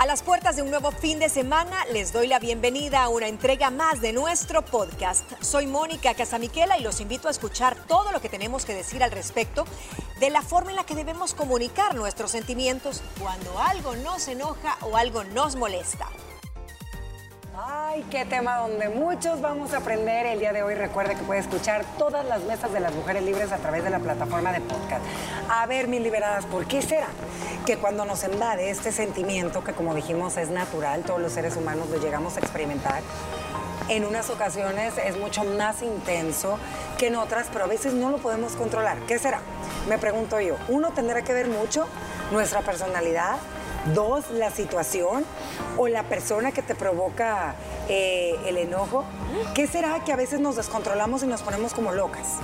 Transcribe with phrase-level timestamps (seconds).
[0.00, 3.28] A las puertas de un nuevo fin de semana les doy la bienvenida a una
[3.28, 5.30] entrega más de nuestro podcast.
[5.42, 9.10] Soy Mónica Casamiquela y los invito a escuchar todo lo que tenemos que decir al
[9.10, 9.66] respecto
[10.18, 14.96] de la forma en la que debemos comunicar nuestros sentimientos cuando algo nos enoja o
[14.96, 16.08] algo nos molesta.
[17.56, 20.74] Ay, qué tema donde muchos vamos a aprender el día de hoy.
[20.74, 23.98] Recuerde que puede escuchar todas las mesas de las mujeres libres a través de la
[23.98, 25.04] plataforma de podcast.
[25.48, 27.08] A ver, mis liberadas, ¿por qué será
[27.66, 31.90] que cuando nos invade este sentimiento, que como dijimos es natural, todos los seres humanos
[31.90, 33.02] lo llegamos a experimentar,
[33.88, 36.56] en unas ocasiones es mucho más intenso
[36.98, 38.96] que en otras, pero a veces no lo podemos controlar.
[39.08, 39.40] ¿Qué será?
[39.88, 40.54] Me pregunto yo.
[40.68, 41.86] Uno tendrá que ver mucho
[42.30, 43.38] nuestra personalidad,
[43.86, 45.24] Dos, la situación
[45.76, 47.54] o la persona que te provoca
[47.88, 49.04] eh, el enojo.
[49.54, 52.36] ¿Qué será que a veces nos descontrolamos y nos ponemos como locas?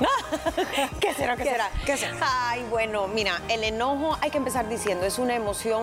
[1.00, 1.36] ¿Qué será?
[1.36, 1.70] ¿Qué, será?
[1.84, 2.16] ¿Qué será?
[2.20, 5.82] Ay, bueno, mira, el enojo hay que empezar diciendo, es una emoción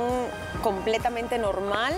[0.63, 1.93] completamente normal,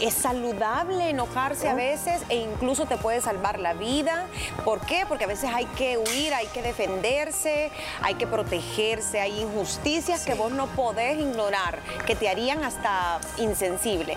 [0.00, 4.26] es saludable enojarse a veces e incluso te puede salvar la vida.
[4.64, 5.04] ¿Por qué?
[5.08, 7.70] Porque a veces hay que huir, hay que defenderse,
[8.02, 14.16] hay que protegerse, hay injusticias que vos no podés ignorar, que te harían hasta insensible.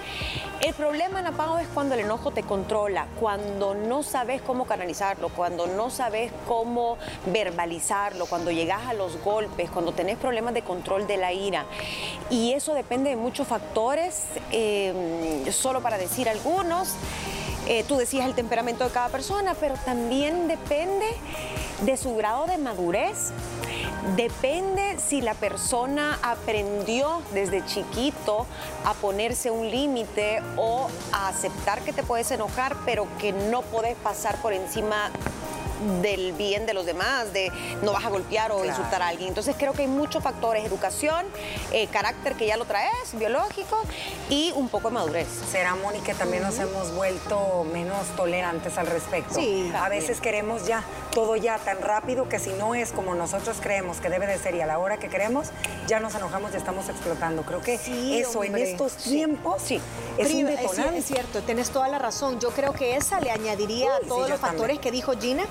[0.62, 5.66] El problema, Napago, es cuando el enojo te controla, cuando no sabes cómo canalizarlo, cuando
[5.66, 11.18] no sabes cómo verbalizarlo, cuando llegas a los golpes, cuando tenés problemas de control de
[11.18, 11.66] la ira.
[12.30, 16.96] Y eso depende de muchos factores, eh, solo para decir algunos.
[17.68, 21.06] Eh, tú decías el temperamento de cada persona, pero también depende
[21.82, 23.32] de su grado de madurez.
[24.16, 28.48] Depende si la persona aprendió desde chiquito
[28.84, 33.96] a ponerse un límite o a aceptar que te puedes enojar, pero que no puedes
[33.98, 35.12] pasar por encima
[36.02, 37.52] del bien de los demás, de
[37.82, 39.30] no vas a golpear o insultar a alguien.
[39.30, 41.26] Entonces creo que hay muchos factores, educación,
[41.72, 43.82] eh, carácter que ya lo traes, biológico
[44.30, 45.28] y un poco de madurez.
[45.52, 49.36] Será, Mónica, que también nos hemos vuelto menos tolerantes al respecto.
[49.36, 49.72] Sí.
[49.76, 54.00] A veces queremos ya todo ya tan rápido que si no es como nosotros creemos
[54.00, 55.50] que debe de ser y a la hora que queremos,
[55.88, 57.44] ya nos enojamos y estamos explotando.
[57.44, 57.76] Creo que
[58.20, 59.82] eso en estos tiempos sí.
[60.18, 60.98] es un detonante.
[60.98, 62.40] Es, cierto, tienes toda la razón.
[62.40, 65.44] Yo creo que esa le añadiría a todos los factores que dijo Gina,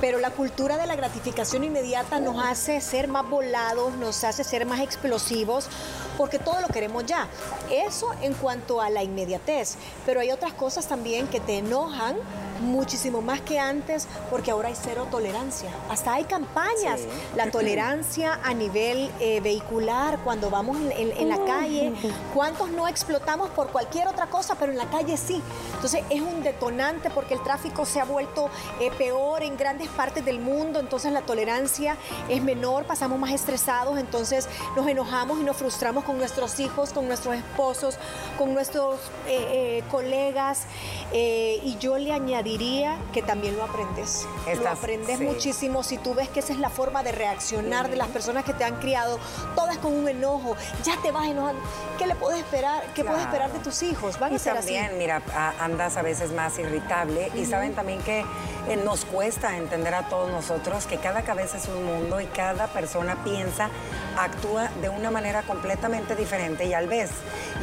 [0.00, 4.66] pero la cultura de la gratificación inmediata nos hace ser más volados, nos hace ser
[4.66, 5.68] más explosivos,
[6.16, 7.28] porque todo lo queremos ya.
[7.70, 9.76] Eso en cuanto a la inmediatez,
[10.06, 12.16] pero hay otras cosas también que te enojan
[12.60, 15.70] muchísimo más que antes porque ahora hay cero tolerancia.
[15.90, 17.00] Hasta hay campañas.
[17.36, 21.92] La tolerancia a nivel eh, vehicular, cuando vamos en, la calle,
[22.32, 25.42] ¿cuántos no explotamos por cualquier otra cosa, pero en la calle sí?
[25.74, 28.50] Entonces es un detonante porque el tráfico se ha vuelto
[28.80, 31.96] eh, peor en grandes partes del mundo, entonces la tolerancia
[32.28, 37.06] es menor, pasamos más estresados, entonces nos enojamos y nos frustramos con nuestros hijos, con
[37.08, 37.96] nuestros esposos,
[38.38, 40.64] con nuestros eh, colegas.
[41.12, 44.26] y yo le añadiría diría que también lo aprendes.
[44.62, 48.08] lo aprendes muchísimo si tú ves que esa es la forma de reaccionar de las
[48.08, 49.18] personas que te han criado,
[49.56, 51.60] todas con un enojo, ya te vas enojando.
[51.98, 52.84] ¿Qué le puedes esperar?
[52.94, 54.18] ¿Qué puedes esperar de tus hijos?
[54.20, 55.22] Van a ser también, mira,
[55.58, 58.24] andas a veces más irritable y saben también que
[58.68, 62.66] eh, nos cuesta entender a todos nosotros que cada cabeza es un mundo y cada
[62.68, 63.70] persona piensa,
[64.18, 67.10] actúa de una manera completamente diferente y al vez.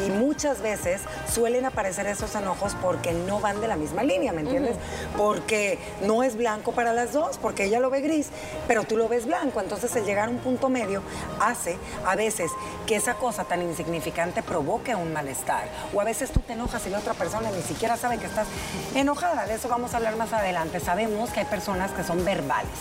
[0.06, 1.02] Y muchas veces
[1.32, 4.76] suelen aparecer esos enojos porque no van de la misma línea, ¿me entiendes?
[5.18, 8.30] Porque no es blanco para las dos, porque ella lo ve gris,
[8.68, 9.60] pero tú lo ves blanco.
[9.62, 11.02] Entonces el llegar a un punto medio
[11.40, 12.52] hace a veces
[12.86, 15.68] que esa cosa tan insignificante provoque un malestar.
[15.94, 18.48] O a veces tú te enojas y la otra persona ni siquiera sabe que estás
[18.96, 19.46] enojada.
[19.46, 20.80] De eso vamos a hablar más adelante.
[20.80, 22.72] Sabemos que hay personas que son verbales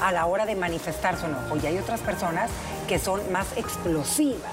[0.00, 2.50] a la hora de manifestar su enojo y hay otras personas
[2.88, 4.50] que son más explosivas.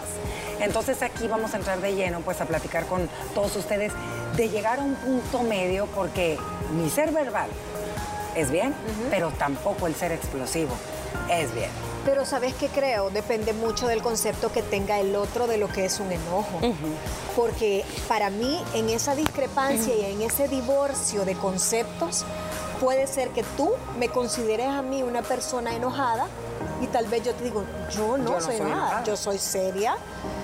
[0.59, 3.91] Entonces aquí vamos a entrar de lleno pues a platicar con todos ustedes
[4.37, 6.37] de llegar a un punto medio porque
[6.75, 7.49] ni ser verbal
[8.35, 8.75] es bien,
[9.09, 10.73] pero tampoco el ser explosivo
[11.31, 11.69] es bien.
[12.05, 13.09] Pero ¿sabes qué creo?
[13.09, 16.59] Depende mucho del concepto que tenga el otro de lo que es un enojo.
[17.35, 22.23] Porque para mí en esa discrepancia y en ese divorcio de conceptos,
[22.79, 26.27] puede ser que tú me consideres a mí una persona enojada
[26.85, 29.97] y tal vez yo te digo, yo no, soy, enojada, yo soy seria,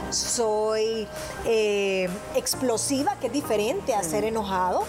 [0.10, 1.08] soy
[1.46, 4.84] eh, explosiva, que es diferente a ser enojado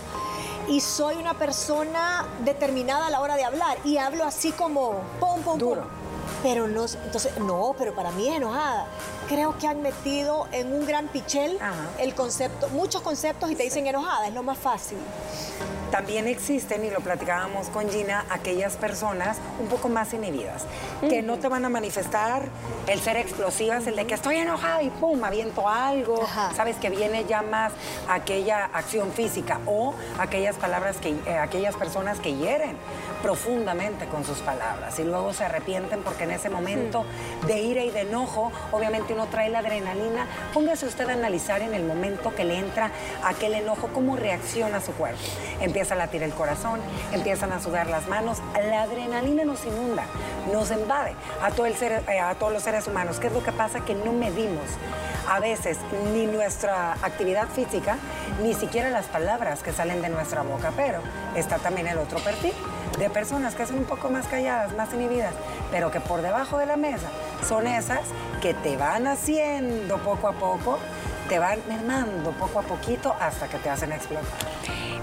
[0.69, 5.43] y soy una persona determinada a la hora de hablar y hablo así como pum,
[5.43, 5.79] pum, pum.
[6.43, 8.87] Pero no, entonces, no, pero para mí es enojada.
[9.29, 11.59] Creo que han metido en un gran pichel
[11.99, 14.99] el concepto, muchos conceptos y te dicen enojada, es lo más fácil.
[15.93, 20.65] También existen, y lo platicábamos con Gina, aquellas personas un poco más inhibidas,
[21.03, 22.49] que no te van a manifestar
[22.87, 27.27] el ser explosivas, el de que estoy enojada y pum, aviento algo, sabes que viene
[27.27, 27.75] ya más
[28.09, 32.75] aquella acción física o aquellas palabras que, eh, aquellas personas que hieren
[33.23, 37.05] profundamente con sus palabras y luego se arrepienten porque en ese momento
[37.47, 40.27] de ira y de enojo, obviamente uno trae la adrenalina.
[40.53, 42.91] Póngase usted a analizar en el momento que le entra
[43.25, 45.21] aquel enojo, cómo reacciona su cuerpo.
[45.61, 46.81] Empieza a latir el corazón,
[47.13, 50.05] empiezan a sudar las manos, la adrenalina nos inunda,
[50.53, 53.21] nos invade a, todo el ser, eh, a todos los seres humanos.
[53.21, 53.85] ¿Qué es lo que pasa?
[53.85, 54.67] Que no medimos
[55.29, 55.79] a veces
[56.13, 57.97] ni nuestra actividad física,
[58.43, 61.01] ni siquiera las palabras que salen de nuestra boca, pero
[61.37, 62.53] está también el otro perfil
[62.99, 65.35] de personas que son un poco más calladas, más inhibidas,
[65.71, 67.09] pero que por debajo de la mesa
[67.47, 68.01] son esas
[68.41, 70.79] que te van haciendo poco a poco,
[71.29, 74.39] te van mermando poco a poquito hasta que te hacen explotar.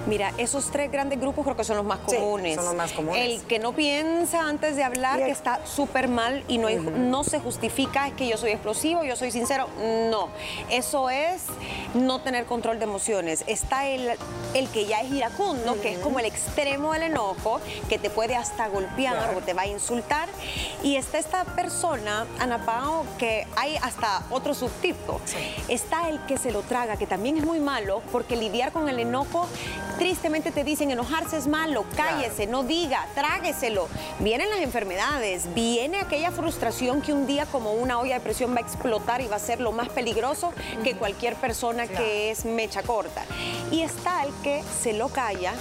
[0.07, 2.55] Mira, esos tres grandes grupos creo que son los más comunes.
[2.55, 3.25] son los más comunes.
[3.25, 7.39] El que no piensa antes de hablar, que está súper mal y no, no se
[7.39, 9.67] justifica, es que yo soy explosivo, yo soy sincero.
[10.09, 10.29] No,
[10.69, 11.43] eso es
[11.93, 13.43] no tener control de emociones.
[13.47, 14.11] Está el,
[14.53, 18.35] el que ya es iracundo, que es como el extremo del enojo, que te puede
[18.35, 20.29] hasta golpear o te va a insultar.
[20.83, 25.19] Y está esta persona, Ana Pao, que hay hasta otro subtipo.
[25.67, 28.99] Está el que se lo traga, que también es muy malo, porque lidiar con el
[28.99, 29.47] enojo
[29.99, 33.89] tristemente te dicen enojarse es malo, cállese, no diga, trágueselo.
[34.19, 38.59] Vienen las enfermedades, viene aquella frustración que un día como una olla de presión va
[38.59, 40.53] a explotar y va a ser lo más peligroso
[40.85, 43.25] que cualquier persona que es mecha corta.
[43.71, 45.53] Y está el que se lo calla,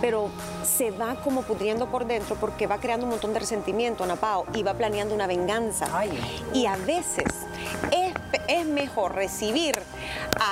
[0.00, 0.30] pero
[0.64, 4.62] se va como pudriendo por dentro porque va creando un montón de resentimiento, Anapao, y
[4.62, 5.86] va planeando una venganza.
[6.52, 7.26] Y a veces
[7.90, 8.14] es,
[8.48, 9.80] es mejor recibir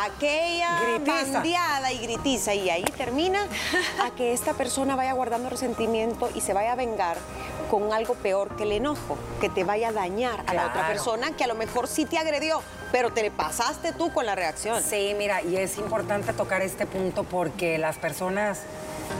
[0.04, 3.40] aquella bandeada y gritiza y ahí termina
[4.04, 7.16] a que esta persona vaya guardando resentimiento y se vaya a vengar
[7.70, 11.36] con algo peor que el enojo, que te vaya a dañar a la otra persona
[11.36, 12.62] que a lo mejor sí te agredió,
[12.92, 14.82] pero te pasaste tú con la reacción.
[14.82, 18.60] Sí, mira, y es importante tocar este punto porque las personas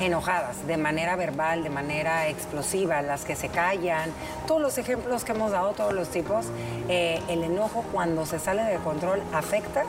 [0.01, 4.11] enojadas, de manera verbal, de manera explosiva, las que se callan,
[4.47, 6.47] todos los ejemplos que hemos dado, todos los tipos,
[6.89, 9.85] eh, el enojo cuando se sale de control afecta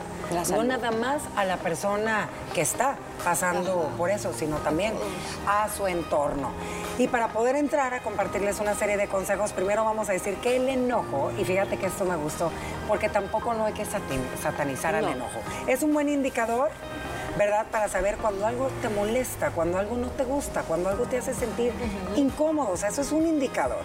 [0.50, 4.94] no nada más a la persona que está pasando por eso, sino también
[5.46, 6.50] a su entorno.
[6.98, 10.56] Y para poder entrar a compartirles una serie de consejos, primero vamos a decir que
[10.56, 12.50] el enojo, y fíjate que esto me gustó,
[12.86, 15.40] porque tampoco no hay que satanizar al enojo.
[15.66, 16.70] Es un buen indicador
[17.38, 17.66] ¿verdad?
[17.70, 21.34] Para saber cuando algo te molesta, cuando algo no te gusta, cuando algo te hace
[21.34, 21.72] sentir
[22.16, 22.70] incómodo.
[22.70, 23.82] O sea, eso es un indicador.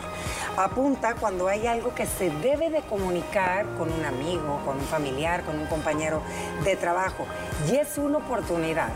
[0.57, 5.44] Apunta cuando hay algo que se debe de comunicar con un amigo, con un familiar,
[5.44, 6.21] con un compañero
[6.63, 7.25] de trabajo.
[7.69, 8.89] Y es una oportunidad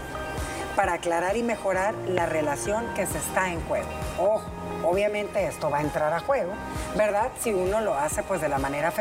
[0.76, 3.90] para aclarar y mejorar la relación que se está en juego.
[4.18, 6.54] Ojo Obviamente esto va a entrar a juego,
[6.96, 7.32] ¿verdad?
[7.40, 8.94] Si uno lo hace pues de la manera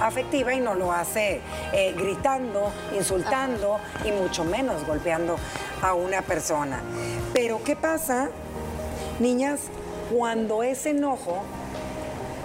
[0.00, 1.40] afectiva y no lo hace
[1.72, 5.36] eh, gritando, insultando y mucho menos golpeando
[5.82, 6.82] a una persona.
[7.32, 8.30] Pero ¿qué pasa,
[9.18, 9.60] niñas,
[10.10, 11.42] cuando ese enojo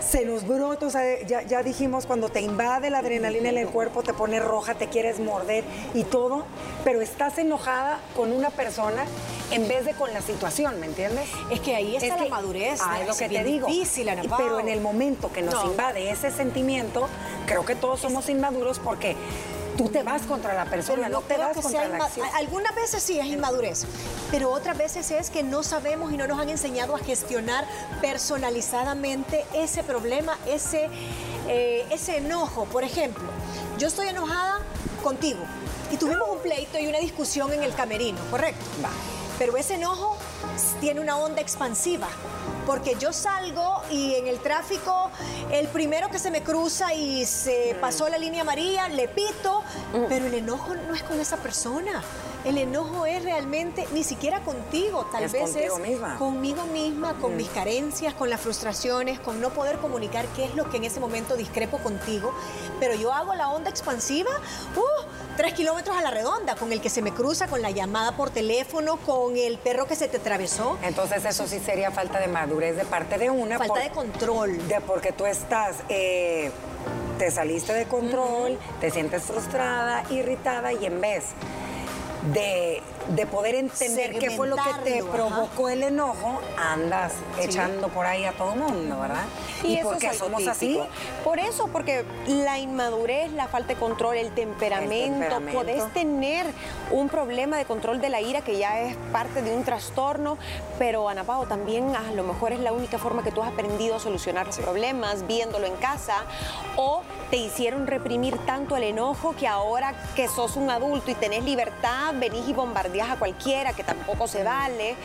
[0.10, 4.02] se nos brota, o sea, ya, dijimos, cuando te invade la adrenalina en el cuerpo,
[4.02, 6.46] te pone roja, te quieres morder y todo,
[6.84, 9.04] pero estás enojada con una persona
[9.52, 11.30] en vez de con la situación, ¿me entiendes?
[11.50, 12.80] Es que ahí está la madurez.
[12.84, 13.68] Ah, es lo que te digo.
[13.68, 17.08] Difícil, Pero en el momento que nos invade ese sentimiento,
[17.46, 19.16] creo que todos somos inmaduros porque
[19.78, 22.28] tú te vas contra la persona, no, te vas contra la acción.
[22.36, 23.86] Algunas veces sí es inmadurez,
[24.30, 27.66] pero otras veces es que no sabemos y no nos han enseñado a gestionar
[28.02, 30.90] personalizadamente ese problema, ese,
[31.48, 32.66] eh, ese enojo.
[32.66, 33.24] Por ejemplo,
[33.78, 34.60] yo estoy enojada
[35.02, 35.40] contigo
[35.92, 38.66] y tuvimos un pleito y una discusión en el camerino, ¿correcto?
[38.84, 38.90] Va.
[39.40, 40.18] Pero ese enojo
[40.82, 42.08] tiene una onda expansiva
[42.70, 45.10] porque yo salgo y en el tráfico
[45.52, 49.64] el primero que se me cruza y se pasó la línea amarilla, le pito,
[50.08, 52.04] pero el enojo no es con esa persona.
[52.46, 55.72] El enojo es realmente ni siquiera contigo, tal vez es
[56.18, 60.70] conmigo misma, con mis carencias, con las frustraciones, con no poder comunicar qué es lo
[60.70, 62.34] que en ese momento discrepo contigo.
[62.80, 64.30] Pero yo hago la onda expansiva,
[64.76, 65.09] uh,
[65.40, 68.30] tres kilómetros a la redonda, con el que se me cruza, con la llamada por
[68.30, 70.78] teléfono, con el perro que se te atravesó.
[70.84, 73.58] Entonces eso sí sería falta de madurez de parte de una.
[73.58, 74.68] Falta de control.
[74.68, 75.78] De porque tú estás...
[75.88, 76.52] Eh,
[77.18, 81.24] te saliste de control, te sientes frustrada, irritada y en vez
[82.34, 88.06] de de poder entender qué fue lo que te provocó el enojo, andas echando por
[88.06, 89.26] ahí a todo mundo, ¿verdad?
[89.64, 90.80] Y, eso porque somos así.
[91.24, 96.46] Por eso, porque la inmadurez, la falta de control, el temperamento, podés tener
[96.92, 100.38] un problema de control de la ira que ya es parte de un trastorno,
[100.78, 103.96] pero Ana Pao, también a lo mejor es la única forma que tú has aprendido
[103.96, 106.24] a solucionar los problemas, viéndolo en casa,
[106.76, 107.02] o
[107.32, 112.14] te hicieron reprimir tanto el enojo que ahora que sos un adulto y tenés libertad,
[112.16, 114.96] venís y bombardeás a cualquiera, que tampoco se vale.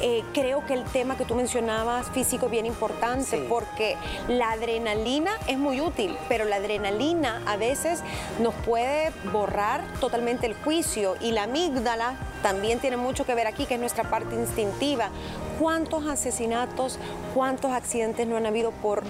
[0.00, 3.96] Eh, creo que el tema que tú mencionabas físico es bien importante porque
[4.28, 8.02] la adrenalina es muy útil, pero la adrenalina a veces
[8.40, 13.64] nos puede borrar totalmente el juicio y la amígdala también tiene mucho que ver aquí,
[13.64, 15.08] que es nuestra parte instintiva.
[15.58, 16.98] ¿Cuántos asesinatos,
[17.32, 19.02] cuántos accidentes no han habido por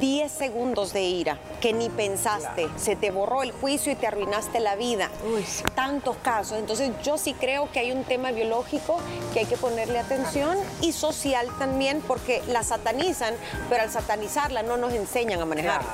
[0.00, 2.68] 10 segundos de ira que ni pensaste?
[2.76, 5.08] Se te borró el juicio y te arruinaste la vida.
[5.74, 6.58] Tantos casos.
[6.58, 8.98] Entonces yo sí creo que hay un tema biológico
[9.32, 13.32] que hay que ponerle atención y social también porque la satanizan,
[13.70, 15.88] pero al satanizarla no nos enseñan a manejarla.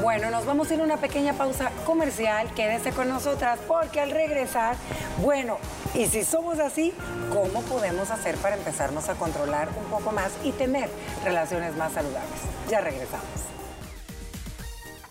[0.00, 2.54] Bueno, nos vamos a ir a una pequeña pausa comercial.
[2.54, 4.76] Quédese con nosotras porque al regresar,
[5.20, 5.58] bueno,
[5.94, 6.94] y si somos así,
[7.32, 10.88] ¿cómo podemos hacer para empezarnos a controlar un poco más y tener
[11.24, 12.40] relaciones más saludables?
[12.68, 13.24] Ya regresamos.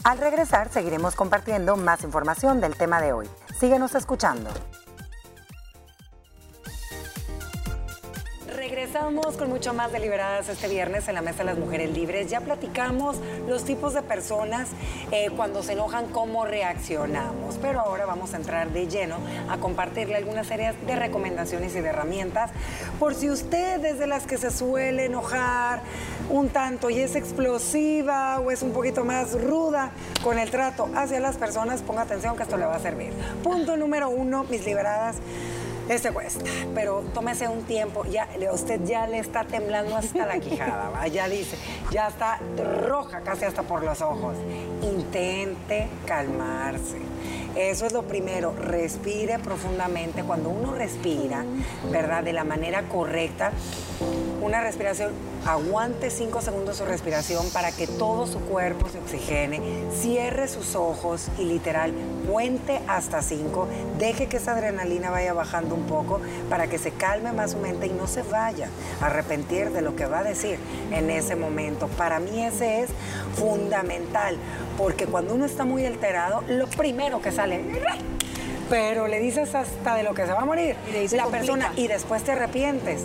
[0.04, 3.30] Al regresar, seguiremos compartiendo más información del tema de hoy.
[3.60, 4.50] Síguenos escuchando.
[8.92, 12.28] Regresamos con mucho más deliberadas este viernes en la Mesa de las Mujeres Libres.
[12.28, 13.18] Ya platicamos
[13.48, 14.70] los tipos de personas
[15.12, 17.60] eh, cuando se enojan, cómo reaccionamos.
[17.62, 19.18] Pero ahora vamos a entrar de lleno
[19.48, 22.50] a compartirle algunas series de recomendaciones y de herramientas
[22.98, 25.82] por si usted es de las que se suele enojar
[26.32, 29.92] un tanto y es explosiva o es un poquito más ruda
[30.24, 33.14] con el trato hacia las personas, ponga atención que esto le va a servir.
[33.44, 35.18] Punto número uno, mis liberadas
[35.90, 36.44] este cuesta,
[36.74, 38.06] pero tómese un tiempo.
[38.06, 41.58] Ya, usted ya le está temblando hasta la quijada, ya dice,
[41.92, 42.40] ya está
[42.88, 44.36] roja casi hasta por los ojos.
[44.82, 46.98] Intente calmarse.
[47.56, 50.24] Eso es lo primero, respire profundamente.
[50.24, 51.44] Cuando uno respira,
[51.92, 52.24] ¿verdad?
[52.24, 53.52] De la manera correcta,
[54.42, 55.12] una respiración,
[55.46, 61.28] aguante cinco segundos su respiración para que todo su cuerpo se oxigene, cierre sus ojos
[61.38, 61.94] y literal
[62.30, 63.68] cuente hasta cinco,
[63.98, 67.88] deje que esa adrenalina vaya bajando un poco para que se calme más su mente
[67.88, 68.70] y no se vaya
[69.02, 70.60] a arrepentir de lo que va a decir
[70.92, 71.88] en ese momento.
[71.88, 72.90] Para mí ese es
[73.36, 74.38] fundamental,
[74.78, 77.64] porque cuando uno está muy alterado, lo primero que sale
[78.70, 81.88] pero le dices hasta de lo que se va a morir y la persona y
[81.88, 83.02] después te arrepientes.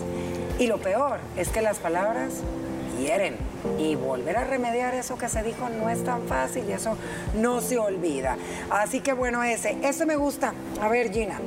[0.59, 2.33] Y lo peor es que las palabras
[2.99, 3.35] hieren
[3.77, 6.97] y volver a remediar eso que se dijo no es tan fácil y eso
[7.35, 8.37] no se olvida.
[8.69, 10.53] Así que bueno, ese, ese me gusta.
[10.81, 11.39] A ver, Gina,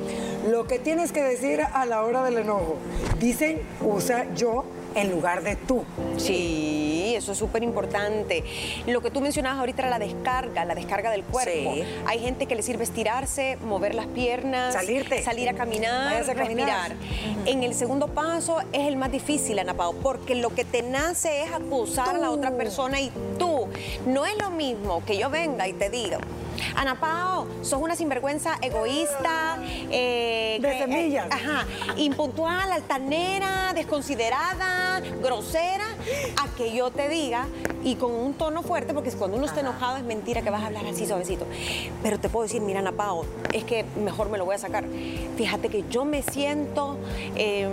[0.49, 2.77] lo que tienes que decir a la hora del enojo.
[3.19, 4.63] Dicen, usa yo
[4.95, 5.83] en lugar de tú.
[6.17, 8.43] Sí, eso es súper importante.
[8.87, 11.75] Lo que tú mencionabas ahorita era la descarga, la descarga del cuerpo.
[12.05, 15.21] Hay gente que le sirve estirarse, mover las piernas, Salirte.
[15.23, 16.93] salir a caminar, respirar.
[17.45, 21.43] En el segundo paso es el más difícil, Ana Pao, porque lo que te nace
[21.43, 23.67] es acusar a la otra persona y tú.
[24.05, 26.19] No es lo mismo que yo venga y te diga,
[26.75, 29.57] Ana Pao, sos una sinvergüenza egoísta.
[29.91, 31.27] Eh, de eh, semillas.
[31.31, 31.65] ajá.
[31.97, 35.85] Impuntual, altanera, desconsiderada, grosera,
[36.41, 37.47] a que yo te diga
[37.83, 40.67] y con un tono fuerte, porque cuando uno está enojado es mentira que vas a
[40.67, 41.45] hablar así suavecito.
[42.03, 44.85] Pero te puedo decir, mira, Ana Pao, es que mejor me lo voy a sacar.
[45.37, 46.97] Fíjate que yo me siento
[47.35, 47.69] em,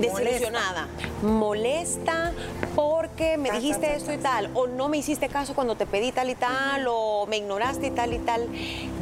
[0.00, 0.88] desilusionada,
[1.22, 2.32] molesta,
[2.74, 6.30] porque me dijiste esto y tal, o no me hiciste caso cuando te pedí tal
[6.30, 8.48] y tal, o me ignoraste y tal y tal.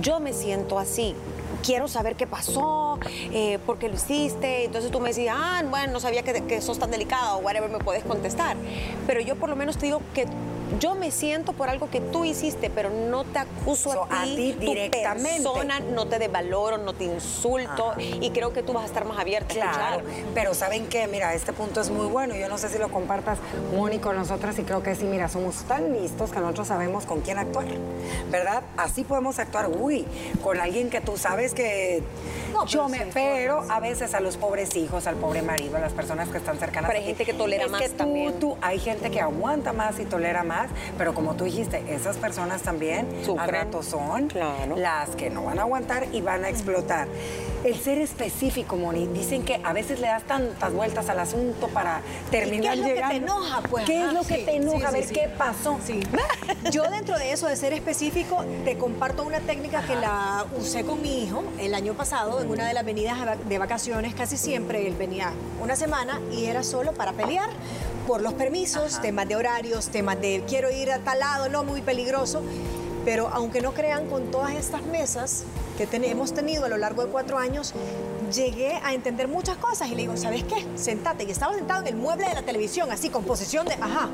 [0.01, 1.15] Yo me siento así
[1.65, 2.99] quiero saber qué pasó,
[3.33, 4.65] eh, por qué lo hiciste.
[4.65, 7.71] Entonces tú me decías, ah, bueno, no sabía que, que sos tan delicada o whatever,
[7.71, 8.57] me puedes contestar.
[9.07, 10.27] Pero yo por lo menos te digo que
[10.79, 15.43] yo me siento por algo que tú hiciste, pero no te acuso a, ti, directamente.
[15.43, 19.05] Tu persona, no te devaloro, no te insulto y creo que tú vas a estar
[19.05, 20.05] más abierta claro,
[20.35, 21.07] Pero ¿saben qué?
[21.07, 22.35] Mira, este punto es muy bueno.
[22.35, 23.39] Yo no sé si lo compartas,
[23.75, 27.21] Moni, con nosotras y creo que sí, mira, somos tan listos que nosotros sabemos con
[27.21, 27.67] quién actuar,
[28.31, 28.63] ¿verdad?
[28.77, 30.07] Así podemos actuar, uy,
[30.43, 32.03] con alguien que tú sabes que
[32.69, 33.05] yo me...
[33.13, 36.59] Pero a veces a los pobres hijos, al pobre marido, a las personas que están
[36.59, 36.91] cercanas.
[36.91, 38.39] Pero hay gente que tolera más también.
[38.41, 40.64] Tú, hay gente que aguanta más y tolera más
[40.99, 44.29] pero como tú dijiste, esas personas también al rato son
[44.77, 47.09] las que no van a aguantar y van a explotar.
[47.65, 49.07] El ser específico, Moni.
[49.07, 52.87] Dicen que a veces le das tantas vueltas al asunto para terminar ¿Qué es lo
[52.89, 53.15] llegando.
[53.15, 53.85] que te enoja, pues?
[53.87, 54.79] ¿Qué es lo que sí, te enoja?
[54.79, 55.15] sí, a ver, sí.
[55.15, 55.79] ¿qué pasó?
[55.83, 56.01] Sí.
[56.71, 61.01] Yo dentro de eso de ser específico, te comparto una técnica que la usé con
[61.01, 63.17] mi hijo el año pasado en una de las venidas
[63.49, 64.15] de vacaciones.
[64.15, 67.49] Casi siempre él venía una semana y era solo para pelear
[68.07, 71.81] por los permisos, temas de horarios, temas de quiero ir a tal lado, no, muy
[71.83, 72.43] peligroso.
[73.05, 75.45] Pero aunque no crean, con todas estas mesas
[75.77, 77.75] que ten- hemos tenido a lo largo de cuatro años,
[78.33, 80.65] llegué a entender muchas cosas y le digo, ¿sabes qué?
[80.77, 81.25] Sentate.
[81.25, 84.09] Y estaba sentado en el mueble de la televisión, así, con posición de, ajá,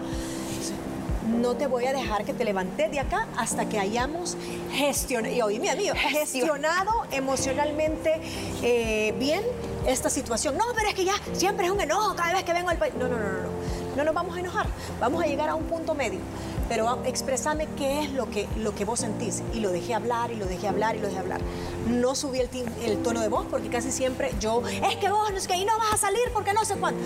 [1.40, 4.36] no te voy a dejar que te levantes de acá hasta que hayamos
[4.72, 5.60] gestionado, y
[5.94, 8.20] gestionado emocionalmente
[8.62, 9.42] eh, bien
[9.86, 10.56] esta situación.
[10.56, 12.92] No, pero es que ya siempre es un enojo cada vez que vengo al país.
[12.98, 13.48] No, no, no, no,
[13.90, 13.96] no.
[13.96, 14.66] No nos vamos a enojar.
[15.00, 16.20] Vamos a llegar a un punto medio.
[16.68, 19.42] Pero expresame qué es lo que, lo que vos sentís.
[19.52, 21.40] Y lo dejé hablar, y lo dejé hablar, y lo dejé hablar.
[21.88, 22.48] No subí el,
[22.84, 25.64] el tono de voz porque casi siempre yo, es que vos, no es que ahí
[25.64, 27.00] no vas a salir porque no sé cuándo.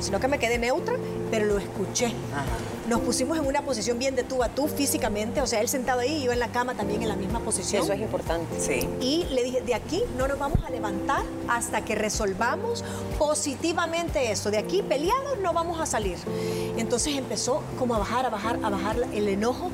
[0.00, 0.96] Sino que me quedé neutra,
[1.30, 2.12] pero lo escuché.
[2.88, 6.00] Nos pusimos en una posición bien de tú a tú físicamente, o sea, él sentado
[6.00, 7.82] ahí y yo en la cama también en la misma posición.
[7.82, 8.60] Eso es importante.
[8.60, 8.86] Sí.
[9.00, 12.84] Y le dije, de aquí no nos vamos a levantar hasta que resolvamos
[13.18, 14.50] positivamente esto.
[14.50, 16.18] De aquí peleados no vamos a salir.
[16.76, 19.70] Entonces empezó como a bajar, a bajar, a bajar el enojo.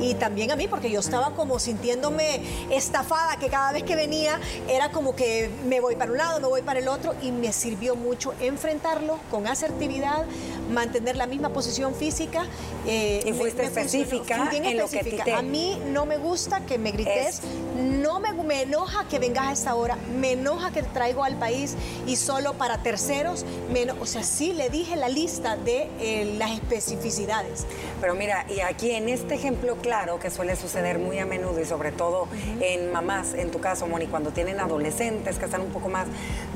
[0.00, 4.40] Y también a mí, porque yo estaba como sintiéndome estafada, que cada vez que venía
[4.68, 7.14] era como que me voy para un lado, me voy para el otro.
[7.22, 10.24] Y me sirvió mucho enfrentarlo con asertividad,
[10.70, 12.44] mantener la misma posición física.
[12.86, 14.36] eh, Y fuiste me específica
[14.74, 17.42] lo que a te- mí no me gusta que me grites, Es-
[17.76, 21.36] no me, me enoja que vengas a esta hora, me enoja que te traigo al
[21.36, 21.74] país
[22.06, 26.52] y solo para terceros, me o sea, sí le dije la lista de eh, las
[26.52, 27.66] especificidades.
[28.00, 31.64] Pero mira, y aquí en este ejemplo claro que suele suceder muy a menudo y
[31.64, 32.28] sobre todo
[32.60, 36.08] en mamás, en tu caso, Moni, cuando tienen adolescentes que están un poco más,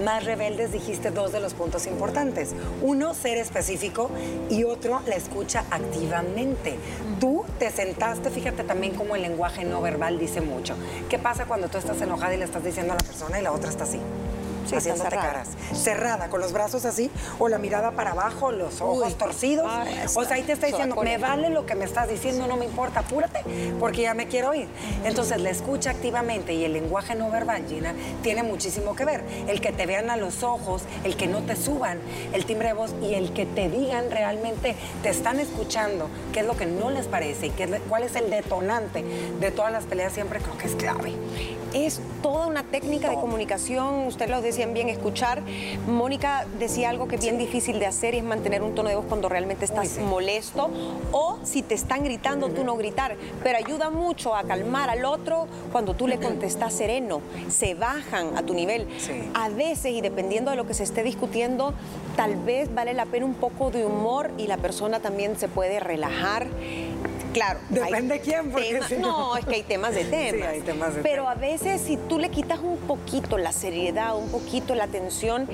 [0.05, 2.51] más rebeldes, dijiste dos de los puntos importantes.
[2.83, 4.11] Uno, ser específico
[4.49, 6.79] y otro, la escucha activamente.
[7.21, 10.75] Tú te sentaste, fíjate también cómo el lenguaje no verbal dice mucho.
[11.11, 13.51] ¿Qué pasa cuando tú estás enojada y le estás diciendo a la persona y la
[13.51, 14.01] otra está así?
[14.71, 15.49] Sí, haciéndote caras.
[15.75, 19.15] Cerrada, con los brazos así, o la mirada para abajo, los ojos Uy.
[19.15, 19.67] torcidos.
[19.69, 22.57] Ay, o sea, ahí te está diciendo, me vale lo que me estás diciendo, no
[22.57, 23.45] me importa, apúrate,
[23.79, 24.69] porque ya me quiero ir.
[25.05, 29.25] Entonces, la escucha activamente y el lenguaje no verbal, Gina, tiene muchísimo que ver.
[29.49, 31.99] El que te vean a los ojos, el que no te suban
[32.33, 36.47] el timbre de voz y el que te digan realmente, te están escuchando, qué es
[36.47, 39.85] lo que no les parece y qué es, cuál es el detonante de todas las
[39.85, 41.15] peleas, siempre creo que es clave.
[41.73, 45.43] Es toda una técnica de comunicación, ustedes lo decían bien, escuchar.
[45.87, 48.97] Mónica decía algo que es bien difícil de hacer y es mantener un tono de
[48.97, 50.01] voz cuando realmente estás sí.
[50.01, 50.71] molesto
[51.13, 53.17] o si te están gritando, tú no gritar.
[53.43, 58.43] Pero ayuda mucho a calmar al otro cuando tú le contestas sereno, se bajan a
[58.43, 58.89] tu nivel.
[58.99, 59.31] Sí.
[59.35, 61.75] A veces, y dependiendo de lo que se esté discutiendo,
[62.17, 65.81] tal vez vale la pena un poco de humor y la persona también se puede
[65.81, 66.49] relajar.
[67.33, 67.61] Claro.
[67.69, 70.49] Depende de quién, porque temas- si no- no, es que hay temas de temas.
[70.49, 71.37] hay temas de Pero temas.
[71.37, 75.49] a veces si tú le quitas un poquito la seriedad, un poquito la tensión,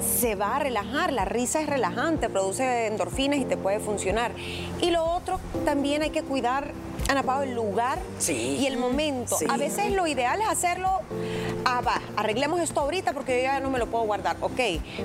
[0.00, 1.12] se va a relajar.
[1.12, 4.32] La risa es relajante, produce endorfinas y te puede funcionar.
[4.80, 6.72] Y lo otro, también hay que cuidar,
[7.08, 8.58] Ana Pao, el lugar Sí.
[8.60, 9.36] y el momento.
[9.36, 9.46] Sí.
[9.48, 11.00] A veces lo ideal es hacerlo,
[11.72, 14.60] ah, va, arreglemos esto ahorita porque yo ya no me lo puedo guardar, ok.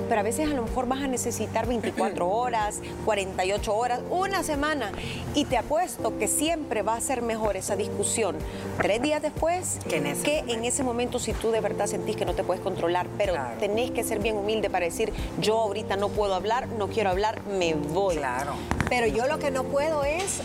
[0.08, 4.92] Pero a veces a lo mejor vas a necesitar 24 horas, 48 horas, una semana.
[5.34, 8.36] Y te apuesto que siempre va a ser mejor esa discusión
[8.80, 12.24] tres días después Que en ese en ese momento si tú de verdad sentís que
[12.24, 13.06] no te puedes controlar.
[13.16, 13.58] Pero Claro.
[13.58, 17.40] tenés que ser bien humilde para decir, yo ahorita no puedo hablar, no quiero hablar,
[17.46, 18.16] me voy.
[18.16, 18.52] Claro.
[18.88, 20.40] Pero yo lo que no puedo es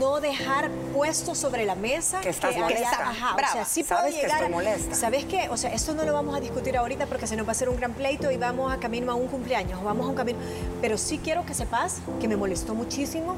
[0.00, 3.10] no dejar puesto sobre la mesa Que estás haya- molesta.
[3.10, 3.52] ajá, o Brava.
[3.52, 4.94] sea, sí puedo que llegar estoy molesta.
[4.94, 5.48] ¿Sabes qué?
[5.50, 7.68] O sea, esto no lo vamos a discutir ahorita porque se nos va a hacer
[7.68, 10.38] un gran pleito y vamos a camino a un cumpleaños, o vamos a un camino.
[10.80, 13.36] Pero sí quiero que sepas que me molestó muchísimo,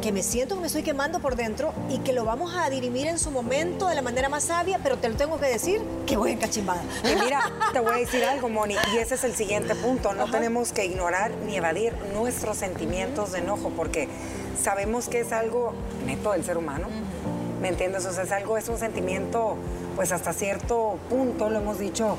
[0.00, 3.06] que me siento que me estoy quemando por dentro y que lo vamos a dirimir
[3.08, 6.16] en su momento de la manera más sabia, pero te lo tengo que decir que
[6.16, 6.82] voy encachimbada.
[7.04, 10.12] Y mira, te voy a decir algo, Moni, y ese es el siguiente punto.
[10.14, 14.08] No tenemos que ignorar ni evadir nuestros sentimientos de enojo, porque
[14.60, 15.74] sabemos que es algo
[16.06, 16.88] neto del ser humano.
[17.60, 18.04] ¿Me entiendes?
[18.06, 19.56] O sea, es algo, es un sentimiento,
[19.94, 22.16] pues hasta cierto punto, lo hemos dicho,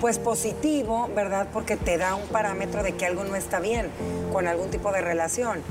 [0.00, 1.48] pues positivo, ¿verdad?
[1.52, 3.90] Porque te da un parámetro de que algo no está bien
[4.32, 5.62] con algún tipo de relación.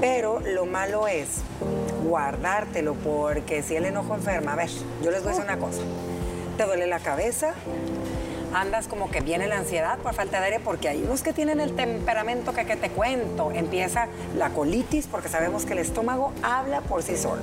[0.00, 1.28] Pero lo malo es
[2.04, 4.70] guardártelo, porque si el enojo enferma, a ver,
[5.02, 5.80] yo les voy a decir una cosa.
[6.56, 7.54] Te duele la cabeza,
[8.54, 11.60] andas como que viene la ansiedad por falta de aire, porque hay unos que tienen
[11.60, 13.50] el temperamento que, que te cuento.
[13.52, 17.42] Empieza la colitis, porque sabemos que el estómago habla por sí solo.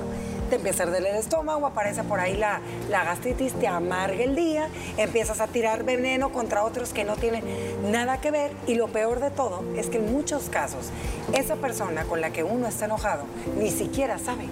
[0.50, 4.36] te empieza a arder el estómago, aparece por ahí la, la gastritis, te amarga el
[4.36, 7.44] día, empiezas a tirar veneno contra otros que no tienen
[7.92, 10.90] nada que ver y lo peor de todo es que en muchos casos
[11.34, 13.24] esa persona con la que uno está enojado
[13.58, 14.46] ni siquiera sabe.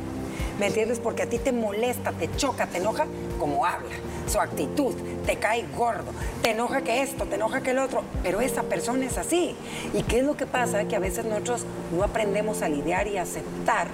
[0.60, 1.00] ¿Me entiendes?
[1.00, 3.06] Porque a ti te molesta, te choca, te enoja
[3.40, 3.96] como habla,
[4.28, 4.94] su actitud,
[5.26, 6.12] te cae gordo,
[6.42, 9.56] te enoja que esto, te enoja que el otro, pero esa persona es así.
[9.94, 10.86] ¿Y qué es lo que pasa?
[10.86, 13.88] Que a veces nosotros no aprendemos a lidiar y aceptar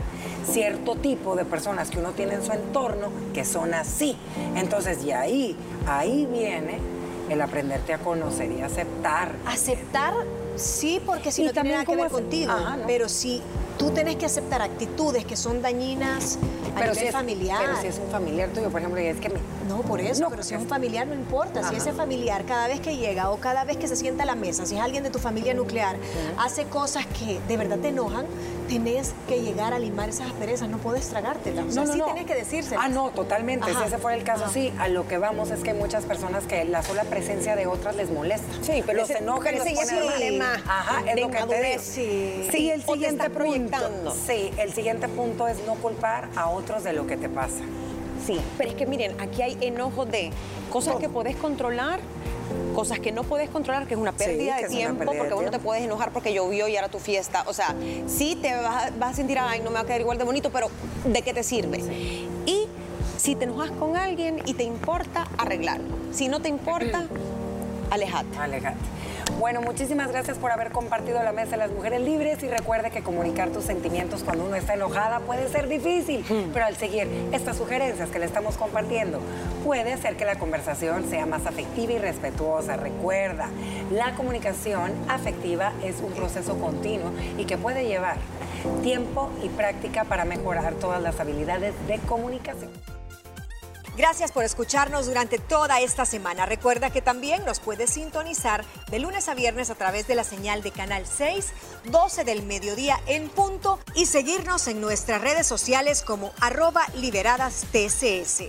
[0.50, 4.17] cierto tipo de personas que uno tiene en su entorno que son así.
[4.56, 5.56] Entonces, y ahí,
[5.88, 6.80] ahí viene
[7.30, 9.32] el aprenderte a conocer y aceptar.
[9.45, 10.13] Aceptar,
[10.56, 12.54] sí, porque si no tiene nada que ver contigo,
[12.88, 13.41] pero si
[13.80, 16.38] tú tienes que aceptar actitudes que son dañinas
[16.76, 17.60] a pero nivel si familiar.
[17.65, 19.39] Pero si es un familiar tuyo, por ejemplo, y es que me-
[19.70, 21.68] No, por eso, No, pero si es un es- familiar no importa.
[21.70, 24.36] Si ese familiar cada vez que llega o cada vez que se sienta a la
[24.36, 25.96] mesa, si es alguien de tu familia nuclear,
[26.38, 28.26] hace cosas que de verdad te enojan,
[28.68, 31.65] tenés que llegar a limar esas asperezas, no puedes tragártelas.
[31.68, 32.84] O sea, sí tienes que decírselas.
[32.84, 33.70] Ah, no, totalmente.
[33.72, 33.80] Ajá.
[33.82, 34.54] Si ese fuera el caso, Ajá.
[34.54, 34.74] sí.
[34.80, 37.96] A lo que vamos es que hay muchas personas que la sola presencia de otras
[37.96, 38.48] les molesta.
[38.62, 40.20] Sí, pero los ese- enoja, pero los ese ya pone es un mal.
[40.20, 41.82] tema Ajá, es de lo que te digo.
[41.82, 42.48] Sí.
[42.52, 43.68] Sí, el siguiente está proyectando.
[43.69, 44.15] Punto.
[44.27, 47.62] Sí, el siguiente punto es no culpar a otros de lo que te pasa.
[48.25, 50.32] Sí, pero es que miren, aquí hay enojo de
[50.71, 51.99] cosas que podés controlar,
[52.75, 55.43] cosas que no puedes controlar, que es una pérdida de tiempo, pérdida de porque vos
[55.43, 57.43] no te puedes enojar porque llovió y era tu fiesta.
[57.47, 57.73] O sea,
[58.08, 60.25] sí te vas a, vas a sentir, ay, no me va a quedar igual de
[60.25, 60.69] bonito, pero
[61.05, 61.79] ¿de qué te sirve?
[62.45, 62.67] Y
[63.17, 65.95] si te enojas con alguien y te importa, arreglarlo.
[66.12, 67.05] Si no te importa,
[67.91, 68.38] alejate.
[68.38, 68.77] Alejate.
[69.39, 73.02] Bueno, muchísimas gracias por haber compartido la mesa de las mujeres libres y recuerde que
[73.02, 78.10] comunicar tus sentimientos cuando uno está enojada puede ser difícil, pero al seguir estas sugerencias
[78.10, 79.21] que le estamos compartiendo
[79.63, 82.75] puede hacer que la conversación sea más afectiva y respetuosa.
[82.75, 83.47] Recuerda,
[83.93, 88.17] la comunicación afectiva es un proceso continuo y que puede llevar
[88.84, 92.71] tiempo y práctica para mejorar todas las habilidades de comunicación.
[93.99, 96.45] Gracias por escucharnos durante toda esta semana.
[96.45, 100.63] Recuerda que también nos puedes sintonizar de lunes a viernes a través de la señal
[100.63, 101.47] de Canal 6,
[101.83, 108.43] 12 del mediodía en punto y seguirnos en nuestras redes sociales como arroba liberadas TCS.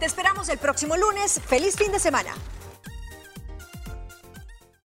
[0.00, 1.42] Te esperamos el próximo lunes.
[1.46, 2.32] ¡Feliz fin de semana!